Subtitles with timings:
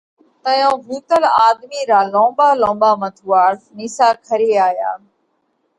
[0.43, 4.91] تئيون ۿُوتل آۮمِي را لونٻا لونٻا مٿُوئاۯ نِيسا کري آيا۔